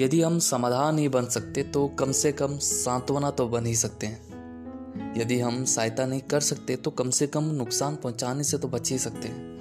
[0.00, 4.06] यदि हम समाधान नहीं बन सकते तो कम से कम सांत्वना तो बन ही सकते
[4.06, 8.68] हैं। यदि हम सहायता नहीं कर सकते तो कम से कम नुकसान पहुँचाने से तो
[8.68, 9.60] बच ही सकते हैं।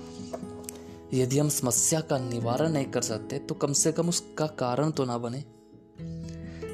[1.13, 5.05] यदि हम समस्या का निवारण नहीं कर सकते तो कम से कम उसका कारण तो
[5.05, 5.43] ना बने।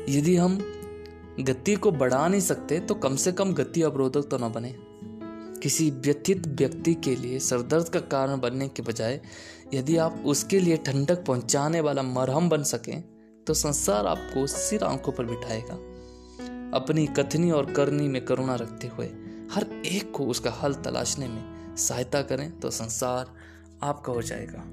[0.09, 0.57] यदि हम
[1.39, 4.75] गति को बढ़ा नहीं सकते तो कम से कम गति अवरोधक तो ना बने।
[5.63, 9.21] किसी व्यथित व्यक्ति के लिए सरदर्द का कारण बनने के बजाय,
[9.73, 13.03] यदि आप उसके लिए ठंडक पहुँचाने वाला मरहम बन सकें
[13.47, 15.75] तो संसार आपको सिर आँखों पर बिठाएगा।
[16.77, 19.05] अपनी कथनी और करनी में करुणा रखते हुए,
[19.51, 23.33] हर एक को उसका हल तलाशने में सहायता करें तो संसार
[23.83, 24.63] आपका हो जाएगा।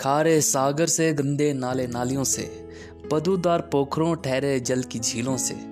[0.00, 2.68] खारे सागर से, गंदे नाले नालियों से,
[3.12, 5.71] बदूदार पोखरों ठहरे जल की झीलों से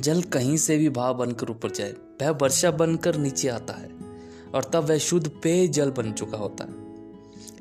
[0.00, 3.88] जल कहीं से भी भाव बनकर ऊपर जाए, वह वर्षा बनकर नीचे आता है,
[4.54, 6.86] और तब वह शुद्ध पेय जल बन चुका होता है।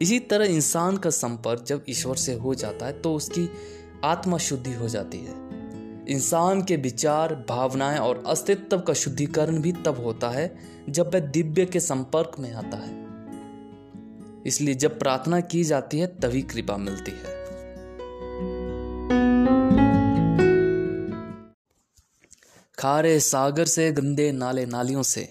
[0.01, 3.49] इसी तरह इंसान का संपर्क जब ईश्वर से हो जाता है तो उसकी
[4.03, 5.45] आत्मा शुद्धि हो जाती है।
[6.09, 10.57] इंसान के विचार, भावनाएँ और अस्तित्व का शुद्धिकरण भी तब होता है,
[10.89, 13.05] जब वह दिव्य के संपर्क में आता है।
[14.45, 17.34] इसलिए जब प्रार्थना की जाती है, तभी कृपा मिलती है।
[22.79, 25.29] खारे सागर से, गंदे नाले नालियों से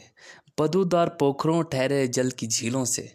[0.60, 3.12] बदूदार पोखरों ठहरे जल की झीलों से।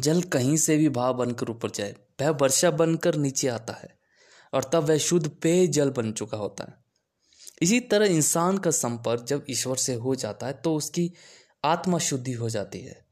[0.00, 3.98] जल कहीं से भी भाव बनकर ऊपर जाए, वह वर्षा बनकर नीचे आता है,
[4.54, 6.74] और तब वह शुद्ध पेय जल बन चुका होता है।
[7.62, 11.12] इसी तरह इंसान का संपर्क जब ईश्वर से हो जाता है तो उसकी
[11.64, 13.06] आत्मा शुद्धि हो जाती है।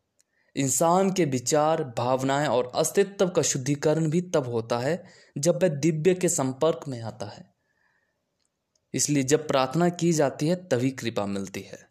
[0.56, 5.04] इंसान के विचार, भावनाएँ और अस्तित्व का शुद्धिकरण भी तब होता है,
[5.38, 7.58] जब वह दिव्य के संपर्क में आता है।
[8.94, 11.88] इसलिए जब प्रार्थना की जाती है तभी कृपा मिलती है।